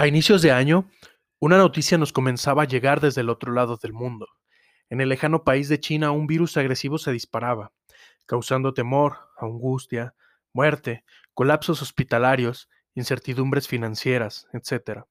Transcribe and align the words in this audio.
A 0.00 0.06
inicios 0.06 0.40
de 0.40 0.50
año, 0.50 0.88
una 1.40 1.58
noticia 1.58 1.98
nos 1.98 2.10
comenzaba 2.10 2.62
a 2.62 2.66
llegar 2.66 3.02
desde 3.02 3.20
el 3.20 3.28
otro 3.28 3.52
lado 3.52 3.76
del 3.76 3.92
mundo. 3.92 4.28
En 4.88 5.02
el 5.02 5.10
lejano 5.10 5.44
país 5.44 5.68
de 5.68 5.78
China 5.78 6.10
un 6.10 6.26
virus 6.26 6.56
agresivo 6.56 6.96
se 6.96 7.12
disparaba, 7.12 7.72
causando 8.24 8.72
temor, 8.72 9.18
angustia, 9.36 10.14
muerte, 10.54 11.04
colapsos 11.34 11.82
hospitalarios, 11.82 12.70
incertidumbres 12.94 13.68
financieras, 13.68 14.48
etc. 14.54 15.02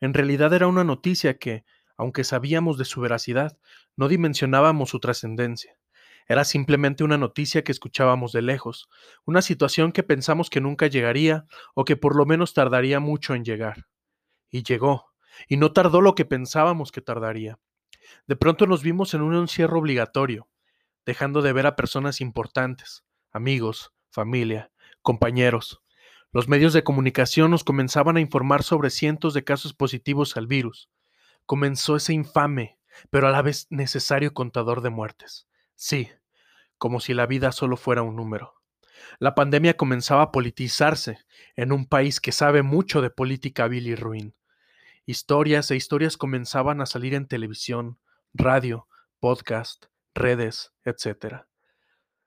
En 0.00 0.14
realidad 0.14 0.54
era 0.54 0.66
una 0.66 0.82
noticia 0.82 1.36
que, 1.36 1.66
aunque 1.98 2.24
sabíamos 2.24 2.78
de 2.78 2.86
su 2.86 3.02
veracidad, 3.02 3.58
no 3.96 4.08
dimensionábamos 4.08 4.88
su 4.88 4.98
trascendencia. 4.98 5.76
Era 6.26 6.44
simplemente 6.44 7.04
una 7.04 7.18
noticia 7.18 7.64
que 7.64 7.72
escuchábamos 7.72 8.32
de 8.32 8.40
lejos, 8.40 8.88
una 9.26 9.42
situación 9.42 9.92
que 9.92 10.02
pensamos 10.02 10.48
que 10.48 10.62
nunca 10.62 10.86
llegaría 10.86 11.44
o 11.74 11.84
que 11.84 11.98
por 11.98 12.16
lo 12.16 12.24
menos 12.24 12.54
tardaría 12.54 12.98
mucho 12.98 13.34
en 13.34 13.44
llegar. 13.44 13.84
Y 14.50 14.62
llegó, 14.62 15.12
y 15.48 15.56
no 15.56 15.72
tardó 15.72 16.00
lo 16.00 16.14
que 16.14 16.24
pensábamos 16.24 16.92
que 16.92 17.00
tardaría. 17.00 17.58
De 18.26 18.36
pronto 18.36 18.66
nos 18.66 18.82
vimos 18.82 19.14
en 19.14 19.22
un 19.22 19.34
encierro 19.34 19.78
obligatorio, 19.78 20.48
dejando 21.04 21.42
de 21.42 21.52
ver 21.52 21.66
a 21.66 21.76
personas 21.76 22.20
importantes, 22.20 23.04
amigos, 23.32 23.92
familia, 24.10 24.70
compañeros. 25.02 25.82
Los 26.32 26.48
medios 26.48 26.72
de 26.72 26.84
comunicación 26.84 27.50
nos 27.50 27.64
comenzaban 27.64 28.16
a 28.16 28.20
informar 28.20 28.62
sobre 28.62 28.90
cientos 28.90 29.34
de 29.34 29.44
casos 29.44 29.72
positivos 29.72 30.36
al 30.36 30.46
virus. 30.46 30.90
Comenzó 31.46 31.96
ese 31.96 32.12
infame, 32.12 32.78
pero 33.10 33.28
a 33.28 33.30
la 33.30 33.42
vez 33.42 33.66
necesario 33.70 34.34
contador 34.34 34.80
de 34.80 34.90
muertes. 34.90 35.46
Sí, 35.74 36.10
como 36.78 37.00
si 37.00 37.14
la 37.14 37.26
vida 37.26 37.52
solo 37.52 37.76
fuera 37.76 38.02
un 38.02 38.16
número. 38.16 38.55
La 39.18 39.34
pandemia 39.34 39.76
comenzaba 39.76 40.22
a 40.22 40.32
politizarse 40.32 41.18
en 41.54 41.72
un 41.72 41.86
país 41.86 42.20
que 42.20 42.32
sabe 42.32 42.62
mucho 42.62 43.00
de 43.00 43.10
política 43.10 43.68
vil 43.68 43.86
y 43.86 43.94
ruin. 43.94 44.34
Historias 45.06 45.70
e 45.70 45.76
historias 45.76 46.16
comenzaban 46.16 46.80
a 46.80 46.86
salir 46.86 47.14
en 47.14 47.28
televisión, 47.28 47.98
radio, 48.34 48.88
podcast, 49.20 49.86
redes, 50.14 50.72
etc. 50.84 51.44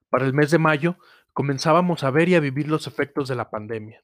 Para 0.10 0.26
el 0.26 0.34
mes 0.34 0.52
de 0.52 0.60
mayo 0.60 0.98
comenzábamos 1.34 2.04
a 2.04 2.12
ver 2.12 2.30
y 2.30 2.36
a 2.36 2.40
vivir 2.40 2.68
los 2.68 2.88
efectos 2.88 3.28
de 3.28 3.36
la 3.36 3.50
pandemia. 3.50 4.04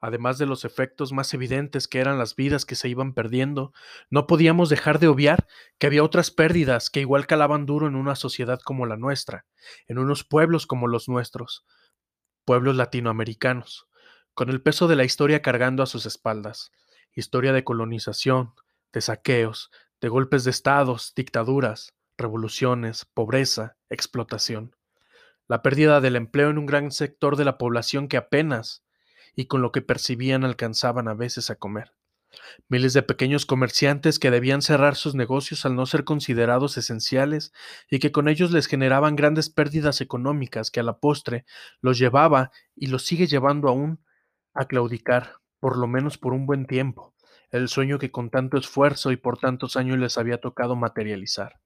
Además 0.00 0.36
de 0.36 0.46
los 0.46 0.64
efectos 0.64 1.12
más 1.12 1.32
evidentes 1.32 1.86
que 1.86 2.00
eran 2.00 2.18
las 2.18 2.34
vidas 2.34 2.66
que 2.66 2.74
se 2.74 2.88
iban 2.88 3.14
perdiendo, 3.14 3.72
no 4.10 4.26
podíamos 4.26 4.68
dejar 4.68 4.98
de 4.98 5.06
obviar 5.06 5.46
que 5.78 5.86
había 5.86 6.02
otras 6.02 6.32
pérdidas 6.32 6.90
que 6.90 6.98
igual 6.98 7.28
calaban 7.28 7.66
duro 7.66 7.86
en 7.86 7.94
una 7.94 8.16
sociedad 8.16 8.58
como 8.64 8.84
la 8.84 8.96
nuestra, 8.96 9.46
en 9.86 9.98
unos 9.98 10.24
pueblos 10.24 10.66
como 10.66 10.88
los 10.88 11.08
nuestros, 11.08 11.64
pueblos 12.44 12.76
latinoamericanos, 12.76 13.88
con 14.34 14.50
el 14.50 14.62
peso 14.62 14.88
de 14.88 14.96
la 14.96 15.04
historia 15.04 15.42
cargando 15.42 15.82
a 15.82 15.86
sus 15.86 16.06
espaldas, 16.06 16.72
historia 17.14 17.52
de 17.52 17.64
colonización, 17.64 18.54
de 18.92 19.00
saqueos, 19.00 19.70
de 20.00 20.08
golpes 20.08 20.44
de 20.44 20.50
estados, 20.50 21.12
dictaduras, 21.14 21.94
revoluciones, 22.16 23.04
pobreza, 23.04 23.76
explotación, 23.90 24.74
la 25.48 25.62
pérdida 25.62 26.00
del 26.00 26.16
empleo 26.16 26.50
en 26.50 26.58
un 26.58 26.66
gran 26.66 26.90
sector 26.90 27.36
de 27.36 27.44
la 27.44 27.58
población 27.58 28.08
que 28.08 28.16
apenas 28.16 28.84
y 29.34 29.46
con 29.46 29.62
lo 29.62 29.72
que 29.72 29.82
percibían 29.82 30.44
alcanzaban 30.44 31.08
a 31.08 31.14
veces 31.14 31.50
a 31.50 31.56
comer. 31.56 31.92
Miles 32.68 32.92
de 32.92 33.02
pequeños 33.02 33.46
comerciantes 33.46 34.18
que 34.18 34.30
debían 34.30 34.62
cerrar 34.62 34.96
sus 34.96 35.14
negocios 35.14 35.66
al 35.66 35.76
no 35.76 35.86
ser 35.86 36.04
considerados 36.04 36.78
esenciales 36.78 37.52
y 37.90 37.98
que 37.98 38.12
con 38.12 38.28
ellos 38.28 38.50
les 38.50 38.66
generaban 38.66 39.16
grandes 39.16 39.50
pérdidas 39.50 40.00
económicas 40.00 40.70
que 40.70 40.80
a 40.80 40.82
la 40.82 40.98
postre 40.98 41.44
los 41.80 41.98
llevaba 41.98 42.50
y 42.74 42.86
los 42.86 43.04
sigue 43.04 43.26
llevando 43.26 43.68
aún 43.68 44.04
a 44.54 44.66
claudicar, 44.66 45.34
por 45.60 45.76
lo 45.76 45.86
menos 45.86 46.18
por 46.18 46.32
un 46.32 46.46
buen 46.46 46.66
tiempo, 46.66 47.14
el 47.50 47.68
sueño 47.68 47.98
que 47.98 48.10
con 48.10 48.30
tanto 48.30 48.56
esfuerzo 48.56 49.12
y 49.12 49.16
por 49.16 49.38
tantos 49.38 49.76
años 49.76 49.98
les 49.98 50.16
había 50.16 50.40
tocado 50.40 50.76
materializar. 50.76 51.60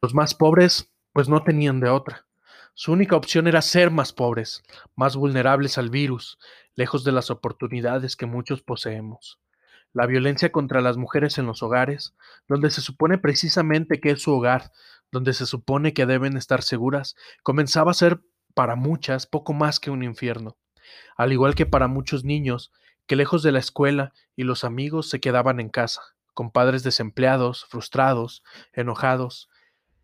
Los 0.00 0.14
más 0.14 0.34
pobres, 0.34 0.92
pues 1.12 1.28
no 1.28 1.42
tenían 1.42 1.80
de 1.80 1.88
otra. 1.88 2.26
Su 2.74 2.92
única 2.92 3.16
opción 3.16 3.46
era 3.46 3.62
ser 3.62 3.90
más 3.90 4.12
pobres, 4.12 4.62
más 4.96 5.16
vulnerables 5.16 5.78
al 5.78 5.90
virus, 5.90 6.38
lejos 6.74 7.04
de 7.04 7.12
las 7.12 7.30
oportunidades 7.30 8.16
que 8.16 8.26
muchos 8.26 8.62
poseemos 8.62 9.38
la 9.94 10.06
violencia 10.06 10.52
contra 10.52 10.82
las 10.82 10.96
mujeres 10.96 11.38
en 11.38 11.46
los 11.46 11.62
hogares, 11.62 12.14
donde 12.48 12.70
se 12.70 12.82
supone 12.82 13.16
precisamente 13.16 14.00
que 14.00 14.10
es 14.10 14.22
su 14.22 14.32
hogar, 14.32 14.72
donde 15.12 15.32
se 15.32 15.46
supone 15.46 15.94
que 15.94 16.04
deben 16.04 16.36
estar 16.36 16.62
seguras, 16.62 17.14
comenzaba 17.44 17.92
a 17.92 17.94
ser 17.94 18.20
para 18.54 18.74
muchas 18.74 19.26
poco 19.26 19.52
más 19.52 19.78
que 19.78 19.90
un 19.90 20.02
infierno, 20.02 20.58
al 21.16 21.32
igual 21.32 21.54
que 21.54 21.64
para 21.64 21.86
muchos 21.86 22.24
niños 22.24 22.72
que 23.06 23.14
lejos 23.14 23.42
de 23.44 23.52
la 23.52 23.60
escuela 23.60 24.12
y 24.34 24.42
los 24.42 24.64
amigos 24.64 25.08
se 25.08 25.20
quedaban 25.20 25.60
en 25.60 25.68
casa, 25.68 26.02
con 26.34 26.50
padres 26.50 26.82
desempleados, 26.82 27.64
frustrados, 27.66 28.42
enojados. 28.72 29.48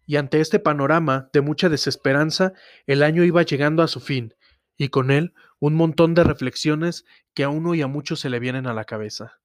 Y 0.07 0.17
ante 0.17 0.41
este 0.41 0.61
panorama 0.61 1.31
de 1.33 1.41
mucha 1.41 1.69
desesperanza, 1.69 2.53
el 2.87 3.03
año 3.03 3.25
iba 3.25 3.43
llegando 3.43 3.83
a 3.83 3.89
su 3.89 3.99
fin, 3.99 4.35
y 4.77 4.89
con 4.89 5.11
él 5.11 5.35
un 5.59 5.75
montón 5.75 6.15
de 6.15 6.23
reflexiones 6.23 7.05
que 7.35 7.43
a 7.43 7.49
uno 7.49 7.75
y 7.75 7.83
a 7.83 7.89
muchos 7.89 8.21
se 8.21 8.31
le 8.31 8.39
vienen 8.39 8.69
a 8.69 8.75
la 8.75 8.85
cabeza 8.85 9.41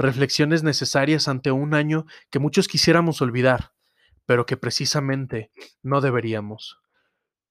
reflexiones 0.00 0.62
necesarias 0.62 1.28
ante 1.28 1.50
un 1.50 1.74
año 1.74 2.06
que 2.30 2.38
muchos 2.38 2.68
quisiéramos 2.68 3.20
olvidar, 3.22 3.72
pero 4.26 4.46
que 4.46 4.56
precisamente 4.56 5.50
no 5.82 6.00
deberíamos. 6.00 6.78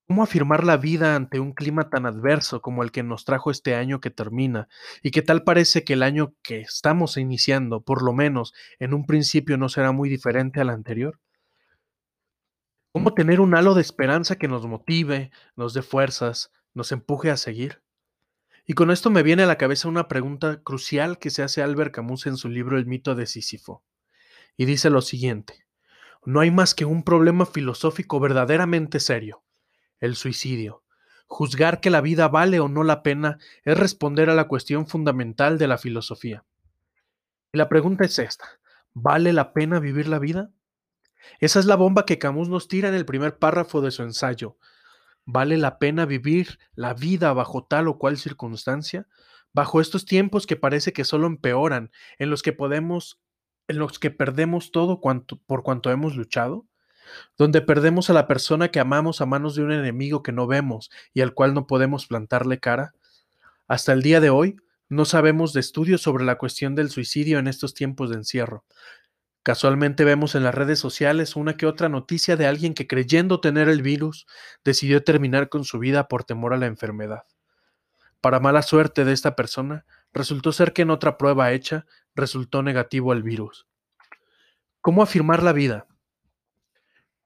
¿Cómo 0.07 0.23
afirmar 0.23 0.63
la 0.63 0.77
vida 0.77 1.15
ante 1.15 1.39
un 1.39 1.53
clima 1.53 1.91
tan 1.91 2.07
adverso 2.07 2.61
como 2.61 2.81
el 2.81 2.91
que 2.91 3.03
nos 3.03 3.25
trajo 3.25 3.51
este 3.51 3.75
año 3.75 3.99
que 3.99 4.09
termina 4.09 4.67
y 5.03 5.11
que 5.11 5.21
tal 5.21 5.43
parece 5.43 5.83
que 5.83 5.93
el 5.93 6.01
año 6.01 6.33
que 6.41 6.61
estamos 6.61 7.17
iniciando, 7.17 7.81
por 7.81 8.01
lo 8.01 8.11
menos 8.11 8.53
en 8.79 8.95
un 8.95 9.05
principio, 9.05 9.57
no 9.57 9.69
será 9.69 9.91
muy 9.91 10.09
diferente 10.09 10.59
al 10.59 10.69
anterior? 10.69 11.19
¿Cómo 12.91 13.13
tener 13.13 13.39
un 13.39 13.53
halo 13.53 13.75
de 13.75 13.81
esperanza 13.81 14.37
que 14.37 14.47
nos 14.47 14.66
motive, 14.66 15.29
nos 15.55 15.75
dé 15.75 15.83
fuerzas, 15.83 16.51
nos 16.73 16.91
empuje 16.91 17.29
a 17.29 17.37
seguir? 17.37 17.83
Y 18.69 18.75
con 18.75 18.91
esto 18.91 19.09
me 19.09 19.24
viene 19.24 19.41
a 19.41 19.47
la 19.47 19.57
cabeza 19.57 19.88
una 19.88 20.07
pregunta 20.07 20.62
crucial 20.62 21.18
que 21.18 21.31
se 21.31 21.41
hace 21.41 21.63
Albert 21.63 21.91
Camus 21.91 22.28
en 22.28 22.38
su 22.38 22.50
libro 22.50 22.78
El 22.78 22.85
mito 22.85 23.16
de 23.16 23.25
Sísifo. 23.25 23.84
Y 24.57 24.66
dice 24.66 24.91
lo 24.91 25.02
siguiente, 25.02 25.66
no 26.24 26.40
hay 26.40 26.52
más 26.52 26.75
que 26.75 26.85
un 26.85 27.02
problema 27.02 27.47
filosófico 27.47 28.19
verdaderamente 28.19 29.00
serio, 29.00 29.41
el 30.00 30.16
suicidio. 30.16 30.84
Juzgar 31.25 31.81
que 31.81 31.90
la 31.90 32.02
vida 32.02 32.28
vale 32.28 32.59
o 32.59 32.69
no 32.69 32.84
la 32.84 33.02
pena 33.02 33.40
es 33.63 33.75
responder 33.75 34.29
a 34.29 34.35
la 34.35 34.47
cuestión 34.47 34.85
fundamental 34.85 35.58
de 35.58 35.66
la 35.66 35.79
filosofía. 35.79 36.46
Y 37.52 37.58
la 37.58 37.69
pregunta 37.69 38.06
es 38.06 38.19
esta, 38.19 38.46
¿vale 38.94 39.34
la 39.34 39.52
pena 39.52 39.79
vivir 39.79 40.08
la 40.08 40.19
vida? 40.19 40.52
Esa 41.40 41.59
es 41.59 41.66
la 41.66 41.75
bomba 41.75 42.06
que 42.06 42.19
Camus 42.19 42.50
nos 42.50 42.68
tira 42.68 42.90
en 42.90 42.94
el 42.94 43.08
primer 43.08 43.40
párrafo 43.40 43.81
de 43.81 43.90
su 43.90 44.03
ensayo, 44.03 44.58
¿Vale 45.25 45.57
la 45.57 45.80
pena 45.80 46.06
vivir 46.06 46.59
la 46.74 46.94
vida 46.94 47.34
bajo 47.34 47.63
tal 47.63 47.88
o 47.88 47.97
cual 47.97 48.18
circunstancia? 48.18 49.07
Bajo 49.53 49.81
estos 49.81 50.06
tiempos 50.06 50.47
que 50.47 50.56
parece 50.56 50.94
que 50.94 51.06
solo 51.06 51.28
empeoran, 51.28 51.91
en 52.18 52.30
los 52.30 52.41
que 52.41 52.53
podemos, 52.53 53.19
en 53.68 53.79
los 53.79 54.00
que 54.00 54.12
perdemos 54.12 54.72
todo 54.72 55.00
cuanto, 55.00 55.38
por 55.46 55.63
cuanto 55.63 55.91
hemos 55.91 56.16
luchado, 56.16 56.66
donde 57.38 57.62
perdemos 57.62 58.09
a 58.09 58.13
la 58.13 58.28
persona 58.28 58.69
que 58.69 58.79
amamos 58.79 59.22
a 59.22 59.25
manos 59.25 59.56
de 59.56 59.63
un 59.63 59.72
enemigo 59.72 60.24
que 60.24 60.31
no 60.31 60.47
vemos 60.47 60.90
y 61.13 61.22
al 61.22 61.34
cual 61.34 61.53
no 61.53 61.68
podemos 61.68 62.06
plantarle 62.06 62.59
cara. 62.59 62.94
Hasta 63.68 63.94
el 63.94 64.02
día 64.02 64.19
de 64.19 64.29
hoy, 64.29 64.58
no 64.90 65.06
sabemos 65.06 65.53
de 65.53 65.59
estudios 65.59 66.02
sobre 66.02 66.25
la 66.25 66.38
cuestión 66.38 66.75
del 66.75 66.90
suicidio 66.90 67.38
en 67.40 67.47
estos 67.47 67.74
tiempos 67.75 68.09
de 68.09 68.18
encierro, 68.18 68.66
Casualmente 69.44 70.03
vemos 70.03 70.35
en 70.35 70.44
las 70.44 70.53
redes 70.53 70.79
sociales 70.79 71.35
una 71.35 71.55
que 71.55 71.66
otra 71.66 71.88
noticia 71.88 72.35
de 72.35 72.45
alguien 72.45 72.73
que 72.73 72.88
creyendo 72.88 73.39
tener 73.39 73.69
el 73.69 73.81
virus 73.81 74.27
decidió 74.66 75.03
terminar 75.03 75.47
con 75.50 75.63
su 75.63 75.79
vida 75.79 76.07
por 76.07 76.25
temor 76.25 76.53
a 76.53 76.57
la 76.57 76.66
enfermedad. 76.66 77.23
Para 78.22 78.41
mala 78.41 78.61
suerte 78.61 79.05
de 79.05 79.13
esta 79.13 79.35
persona, 79.35 79.85
resultó 80.11 80.51
ser 80.51 80.73
que 80.73 80.81
en 80.81 80.90
otra 80.90 81.17
prueba 81.17 81.53
hecha 81.53 81.85
resultó 82.16 82.61
negativo 82.64 83.14
el 83.14 83.23
virus. 83.23 83.66
¿Cómo 84.81 85.03
afirmar 85.03 85.41
la 85.41 85.53
vida? 85.53 85.87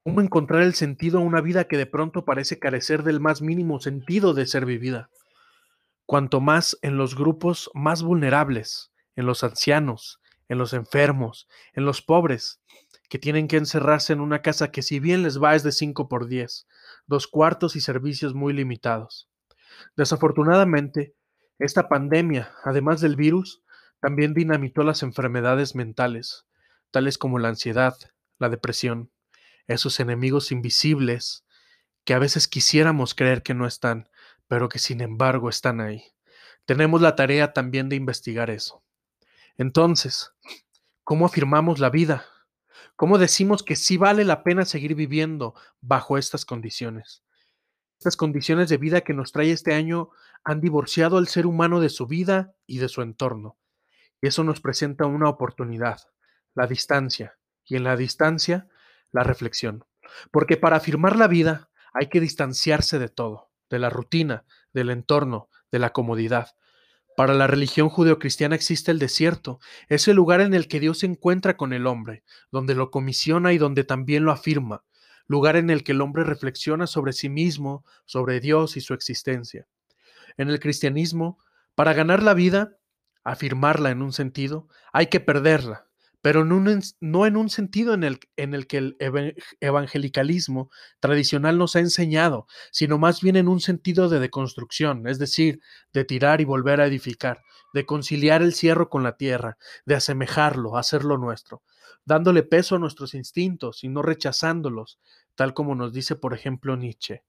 ¿Cómo 0.04 0.22
encontrar 0.22 0.62
el 0.62 0.76
sentido 0.76 1.20
a 1.20 1.22
una 1.24 1.42
vida 1.42 1.64
que 1.64 1.78
de 1.78 1.86
pronto 1.88 2.26
parece 2.26 2.60
carecer 2.60 3.04
del 3.04 3.20
más 3.20 3.42
mínimo 3.42 3.80
sentido 3.80 4.34
de 4.34 4.46
ser 4.46 4.66
vivida? 4.66 5.10
Cuanto 6.06 6.42
más 6.42 6.78
en 6.82 6.98
los 6.98 7.16
grupos 7.16 7.72
más 7.74 8.04
vulnerables, 8.04 8.92
en 9.16 9.26
los 9.26 9.44
ancianos, 9.44 10.20
en 10.54 10.58
los 10.60 10.74
enfermos, 10.74 11.48
en 11.74 11.86
los 11.86 12.02
pobres, 12.02 12.62
que 13.10 13.20
tienen 13.20 13.48
que 13.48 13.58
encerrarse 13.58 14.14
en 14.14 14.22
una 14.22 14.42
casa 14.42 14.72
que 14.72 14.82
si 14.82 15.00
bien 15.00 15.24
les 15.24 15.42
va 15.42 15.56
es 15.56 15.64
de 15.64 15.72
5 15.72 16.08
por 16.08 16.28
10, 16.28 16.68
dos 17.06 17.28
cuartos 17.28 17.76
y 17.76 17.82
servicios 17.82 18.34
muy 18.34 18.54
limitados. 18.54 19.30
Desafortunadamente, 19.96 21.16
esta 21.60 21.90
pandemia, 21.90 22.52
además 22.64 23.02
del 23.02 23.16
virus, 23.16 23.62
también 24.00 24.34
dinamitó 24.34 24.84
las 24.84 25.04
enfermedades 25.04 25.76
mentales, 25.76 26.46
tales 26.92 27.18
como 27.18 27.40
la 27.40 27.50
ansiedad, 27.50 27.96
la 28.40 28.50
depresión, 28.50 29.12
esos 29.68 30.00
enemigos 30.00 30.52
invisibles 30.52 31.46
que 32.04 32.14
a 32.14 32.20
veces 32.20 32.48
quisiéramos 32.48 33.16
creer 33.16 33.44
que 33.44 33.54
no 33.54 33.66
están, 33.66 34.10
pero 34.48 34.70
que 34.70 34.80
sin 34.80 35.02
embargo 35.02 35.50
están 35.50 35.80
ahí. 35.80 36.04
Tenemos 36.66 37.02
la 37.02 37.16
tarea 37.16 37.54
también 37.54 37.90
de 37.90 37.96
investigar 37.96 38.50
eso. 38.50 38.83
Entonces, 39.58 40.34
¿cómo 41.04 41.26
afirmamos 41.26 41.80
la 41.80 41.90
vida? 41.90 42.26
¿Cómo 42.96 43.18
decimos 43.18 43.64
que 43.64 43.76
sí 43.76 43.98
vale 43.98 44.24
la 44.24 44.44
pena 44.44 44.66
seguir 44.66 44.96
viviendo 44.96 45.56
bajo 45.82 46.18
estas 46.18 46.46
condiciones? 46.46 47.24
Estas 48.00 48.18
condiciones 48.18 48.70
de 48.70 48.78
vida 48.78 49.02
que 49.02 49.14
nos 49.14 49.32
trae 49.32 49.52
este 49.52 49.74
año 49.74 50.10
han 50.44 50.60
divorciado 50.60 51.18
al 51.18 51.28
ser 51.28 51.46
humano 51.46 51.80
de 51.80 51.90
su 51.90 52.08
vida 52.08 52.54
y 52.66 52.80
de 52.80 52.90
su 52.90 53.02
entorno. 53.02 53.58
Y 54.22 54.28
eso 54.28 54.44
nos 54.44 54.60
presenta 54.60 55.06
una 55.06 55.30
oportunidad, 55.30 56.02
la 56.56 56.68
distancia, 56.68 57.38
y 57.66 57.76
en 57.76 57.84
la 57.84 57.96
distancia, 57.96 58.68
la 59.12 59.24
reflexión. 59.24 59.86
Porque 60.32 60.58
para 60.58 60.78
afirmar 60.78 61.16
la 61.16 61.28
vida 61.28 61.70
hay 61.94 62.08
que 62.08 62.20
distanciarse 62.20 63.00
de 63.00 63.10
todo, 63.10 63.52
de 63.70 63.80
la 63.80 63.90
rutina, 63.90 64.46
del 64.74 64.90
entorno, 64.90 65.50
de 65.72 65.80
la 65.80 65.92
comodidad. 65.92 66.56
Para 67.16 67.36
la 67.36 67.46
religión 67.46 67.90
judeocristiana 67.90 68.56
existe 68.56 68.90
el 68.92 68.98
desierto, 68.98 69.60
ese 69.88 70.14
lugar 70.14 70.42
en 70.42 70.54
el 70.54 70.68
que 70.68 70.80
Dios 70.80 71.00
se 71.00 71.06
encuentra 71.06 71.58
con 71.58 71.72
el 71.72 71.86
hombre, 71.86 72.24
donde 72.52 72.74
lo 72.74 72.90
comisiona 72.90 73.54
y 73.54 73.60
donde 73.60 73.84
también 73.84 74.26
lo 74.26 74.32
afirma, 74.32 74.84
lugar 75.28 75.56
en 75.56 75.70
el 75.70 75.84
que 75.84 75.92
el 75.92 76.02
hombre 76.02 76.24
reflexiona 76.24 76.88
sobre 76.88 77.14
sí 77.14 77.30
mismo, 77.30 77.86
sobre 78.06 78.40
Dios 78.40 78.78
y 78.78 78.82
su 78.82 78.94
existencia. 78.94 79.68
En 80.38 80.50
el 80.50 80.60
cristianismo, 80.60 81.38
para 81.76 81.94
ganar 81.94 82.24
la 82.24 82.34
vida, 82.34 82.78
afirmarla 83.24 83.92
en 83.92 84.02
un 84.02 84.12
sentido, 84.12 84.68
hay 84.92 85.08
que 85.08 85.20
perderla, 85.20 85.88
pero 86.24 86.46
no 86.46 87.26
en 87.26 87.36
un 87.36 87.50
sentido 87.50 87.94
en 87.94 88.06
el, 88.06 88.68
que 88.68 88.78
el 88.78 88.96
evangelicalismo 89.60 90.72
tradicional 91.02 91.58
nos 91.58 91.76
ha 91.76 91.82
enseñado, 91.82 92.48
sino 92.72 92.98
más 92.98 93.20
bien 93.20 93.36
en 93.36 93.50
un 93.50 93.60
sentido 93.60 94.08
de 94.08 94.22
deconstrucción, 94.22 95.06
es 95.06 95.20
decir, 95.20 95.60
de 95.92 96.06
tirar 96.06 96.40
y 96.40 96.46
volver 96.46 96.80
a 96.80 96.88
edificar, 96.88 97.42
de 97.74 97.86
conciliar 97.86 98.42
el 98.42 98.54
cierro 98.54 98.90
con 98.90 99.04
la 99.04 99.18
tierra, 99.18 99.58
de 99.86 99.96
asemejarlo, 99.96 100.78
hacerlo 100.78 101.18
nuestro, 101.18 101.62
dándole 102.06 102.44
peso 102.44 102.78
a 102.78 102.80
nuestros 102.80 103.16
instintos 103.16 103.84
y 103.84 103.90
no 103.90 104.02
rechazándolos, 104.02 105.00
tal 105.36 105.54
como 105.54 105.76
nos 105.76 105.92
dice, 105.92 106.16
por 106.16 106.34
ejemplo, 106.34 106.78
Nietzsche. 106.78 107.26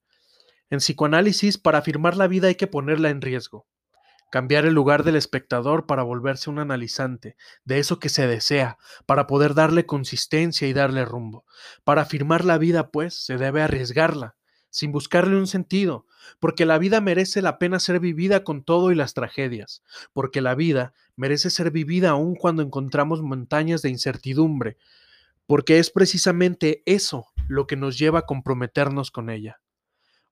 En 0.71 0.79
psicoanálisis, 0.79 1.59
para 1.59 1.79
afirmar 1.79 2.17
la 2.17 2.29
vida 2.29 2.47
hay 2.47 2.55
que 2.55 2.69
ponerla 2.69 3.11
en 3.11 3.23
riesgo 3.23 3.67
cambiar 4.35 4.67
el 4.67 4.75
lugar 4.75 5.05
del 5.05 5.15
espectador 5.15 5.87
para 5.87 6.03
volverse 6.03 6.51
un 6.51 6.59
analizante 6.59 7.37
de 7.65 7.79
eso 7.79 8.01
que 8.01 8.09
se 8.09 8.27
desea, 8.27 8.79
para 9.07 9.29
poder 9.29 9.55
darle 9.55 9.87
consistencia 9.87 10.67
y 10.67 10.73
darle 10.73 11.05
rumbo. 11.05 11.45
Para 11.85 12.03
afirmar 12.03 12.45
la 12.45 12.59
vida, 12.59 12.91
pues, 12.91 13.15
se 13.15 13.37
debe 13.37 13.63
arriesgarla, 13.63 14.35
sin 14.71 14.91
buscarle 14.91 15.37
un 15.37 15.47
sentido, 15.47 16.09
porque 16.41 16.67
la 16.67 16.79
vida 16.79 17.01
merece 17.01 17.43
la 17.43 17.61
pena 17.61 17.79
ser 17.79 18.01
vivida 18.01 18.43
con 18.43 18.65
todo 18.65 18.91
y 18.91 18.97
las 18.97 19.15
tragedias, 19.15 19.85
porque 20.13 20.41
la 20.41 20.57
vida 20.57 20.95
merece 21.15 21.49
ser 21.49 21.71
vivida 21.71 22.11
aun 22.11 22.35
cuando 22.35 22.63
encontramos 22.63 23.23
montañas 23.23 23.83
de 23.83 23.91
incertidumbre, 23.91 24.79
porque 25.47 25.79
es 25.79 25.91
precisamente 25.91 26.83
eso 26.87 27.29
lo 27.47 27.69
que 27.69 27.77
nos 27.77 27.97
lleva 28.01 28.19
a 28.19 28.27
comprometernos 28.27 29.13
con 29.13 29.31
ella. 29.31 29.61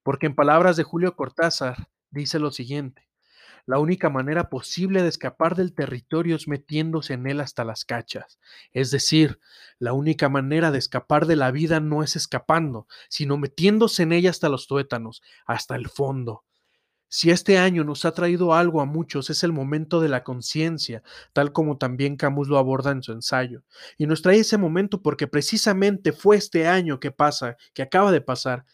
Porque 0.02 0.26
en 0.26 0.34
palabras 0.34 0.76
de 0.76 0.82
Julio 0.82 1.14
Cortázar 1.14 1.88
dice 2.10 2.40
lo 2.40 2.50
siguiente, 2.50 3.11
la 3.64 3.78
única 3.78 4.10
manera 4.10 4.50
posible 4.50 5.02
de 5.02 5.08
escapar 5.08 5.54
del 5.54 5.72
territorio 5.72 6.34
es 6.34 6.48
metiéndose 6.48 7.14
en 7.14 7.26
él 7.26 7.40
hasta 7.40 7.64
las 7.64 7.84
cachas. 7.84 8.38
Es 8.72 8.90
decir, 8.90 9.38
la 9.78 9.92
única 9.92 10.28
manera 10.28 10.70
de 10.70 10.78
escapar 10.78 11.26
de 11.26 11.36
la 11.36 11.50
vida 11.50 11.78
no 11.80 12.02
es 12.02 12.16
escapando, 12.16 12.86
sino 13.08 13.38
metiéndose 13.38 14.02
en 14.02 14.12
ella 14.12 14.30
hasta 14.30 14.48
los 14.48 14.66
tuétanos, 14.66 15.22
hasta 15.46 15.76
el 15.76 15.88
fondo. 15.88 16.44
Si 17.14 17.30
este 17.30 17.58
año 17.58 17.84
nos 17.84 18.06
ha 18.06 18.12
traído 18.12 18.54
algo 18.54 18.80
a 18.80 18.86
muchos, 18.86 19.28
es 19.28 19.44
el 19.44 19.52
momento 19.52 20.00
de 20.00 20.08
la 20.08 20.24
conciencia, 20.24 21.02
tal 21.34 21.52
como 21.52 21.76
también 21.76 22.16
Camus 22.16 22.48
lo 22.48 22.56
aborda 22.56 22.90
en 22.90 23.02
su 23.02 23.12
ensayo. 23.12 23.64
Y 23.98 24.06
nos 24.06 24.22
trae 24.22 24.38
ese 24.38 24.56
momento 24.56 25.02
porque 25.02 25.26
precisamente 25.26 26.12
fue 26.12 26.36
este 26.36 26.66
año 26.66 27.00
que 27.00 27.10
pasa, 27.10 27.58
que 27.74 27.82
acaba 27.82 28.12
de 28.12 28.22
pasar. 28.22 28.64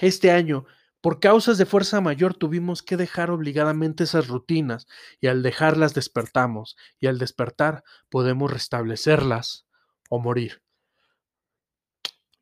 Este 0.00 0.30
año 0.30 0.66
por 1.00 1.20
causas 1.20 1.58
de 1.58 1.66
fuerza 1.66 2.00
mayor 2.00 2.34
tuvimos 2.34 2.82
que 2.82 2.96
dejar 2.96 3.30
obligadamente 3.30 4.04
esas 4.04 4.28
rutinas 4.28 4.86
y 5.20 5.28
al 5.28 5.42
dejarlas 5.42 5.94
despertamos 5.94 6.76
y 6.98 7.06
al 7.06 7.18
despertar 7.18 7.84
podemos 8.08 8.52
restablecerlas 8.52 9.66
o 10.08 10.18
morir. 10.18 10.62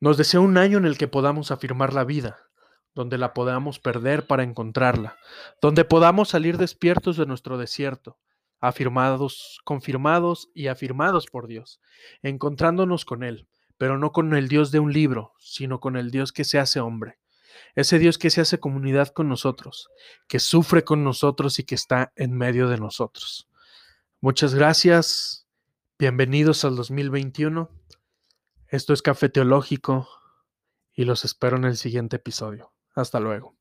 Nos 0.01 0.17
desea 0.17 0.41
un 0.41 0.57
año 0.57 0.79
en 0.79 0.85
el 0.85 0.99
que 0.99 1.09
podamos 1.09 1.51
afirmar 1.51 1.93
la 1.93 2.05
vida, 2.05 2.39
donde 2.95 3.19
la 3.19 3.35
podamos 3.35 3.81
perder 3.81 4.27
para 4.27 4.45
encontrarla, 4.45 5.19
donde 5.61 5.85
podamos 5.85 6.29
salir 6.29 6.57
despiertos 6.57 7.17
de 7.17 7.27
nuestro 7.27 7.59
desierto, 7.59 8.19
afirmados, 8.61 9.61
confirmados 9.65 10.51
y 10.55 10.69
afirmados 10.69 11.27
por 11.27 11.49
Dios, 11.49 11.81
encontrándonos 12.23 13.05
con 13.05 13.25
Él, 13.25 13.49
pero 13.79 13.99
no 13.99 14.13
con 14.13 14.35
el 14.35 14.49
Dios 14.49 14.71
de 14.71 14.79
un 14.79 14.93
libro, 14.93 15.33
sino 15.39 15.81
con 15.81 15.97
el 15.97 16.11
Dios 16.11 16.33
que 16.33 16.45
se 16.45 16.59
hace 16.59 16.81
hombre 16.81 17.19
ese 17.75 17.99
Dios 17.99 18.19
que 18.19 18.31
se 18.31 18.41
hace 18.41 18.61
comunidad 18.61 19.09
con 19.09 19.29
nosotros, 19.29 19.89
que 20.29 20.39
sufre 20.39 20.85
con 20.85 21.05
nosotros 21.05 21.59
y 21.59 21.65
que 21.65 21.75
está 21.75 22.13
en 22.17 22.37
medio 22.37 22.69
de 22.69 22.79
nosotros. 22.79 23.49
Muchas 24.21 24.55
gracias. 24.55 25.47
Bienvenidos 25.99 26.65
al 26.65 26.77
2021. 26.77 27.71
Esto 28.69 28.93
es 28.93 29.03
Café 29.03 29.29
Teológico 29.29 30.09
y 30.93 31.05
los 31.05 31.25
espero 31.25 31.57
en 31.57 31.65
el 31.65 31.77
siguiente 31.77 32.17
episodio. 32.17 32.73
Hasta 32.95 33.21
luego. 33.21 33.57